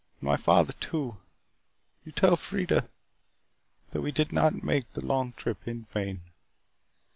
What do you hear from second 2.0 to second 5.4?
You tell Freida that we did not make the long